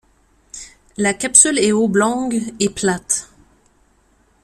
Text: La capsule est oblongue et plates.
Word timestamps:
La 0.97 1.13
capsule 1.13 1.59
est 1.59 1.71
oblongue 1.73 2.41
et 2.59 2.69
plates. 2.71 3.29